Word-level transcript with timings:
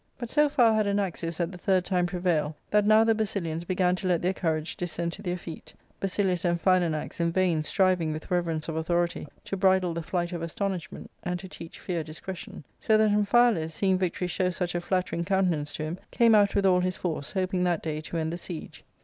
But 0.17 0.31
so 0.31 0.49
far 0.49 0.73
had 0.73 0.87
Anaxius 0.87 1.39
at 1.39 1.51
the 1.51 1.59
third 1.59 1.85
time 1.85 2.07
prevailed 2.07 2.55
that 2.71 2.87
now 2.87 3.03
the 3.03 3.13
Basilians 3.13 3.65
began 3.67 3.95
to 3.97 4.07
let 4.07 4.23
their 4.23 4.33
courage 4.33 4.75
descend 4.75 5.13
to 5.13 5.21
their 5.21 5.37
feet, 5.37 5.75
Basilius 5.99 6.43
and 6.43 6.59
Philanax 6.59 7.19
in 7.19 7.31
vain 7.31 7.61
striving 7.61 8.11
with 8.11 8.31
reverence 8.31 8.67
of 8.67 8.75
authority 8.75 9.27
to 9.45 9.55
bridle 9.55 9.93
the 9.93 10.01
flight 10.01 10.31
of 10.33 10.41
astonishment, 10.41 11.11
and 11.21 11.39
to 11.39 11.47
teach 11.47 11.79
fear 11.79 12.03
discretion; 12.03 12.63
so 12.79 12.97
that 12.97 13.11
Amphialus, 13.11 13.73
seeing 13.75 13.99
victory 13.99 14.25
show 14.25 14.49
such 14.49 14.73
a 14.73 14.81
flattering 14.81 15.23
countenance 15.23 15.71
to 15.73 15.83
him, 15.83 15.99
came 16.09 16.33
out 16.33 16.55
with 16.55 16.65
all 16.65 16.79
his 16.79 16.97
force, 16.97 17.33
hoping 17.33 17.63
that 17.65 17.83
day 17.83 18.01
to 18.01 18.17
end 18.17 18.33
the 18.33 18.39
siege. 18.39 18.83